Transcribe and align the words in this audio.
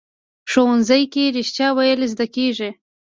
ښوونځی 0.51 1.03
کې 1.13 1.23
رښتیا 1.37 1.67
ویل 1.77 2.01
زده 2.13 2.25
کېږي 2.35 2.69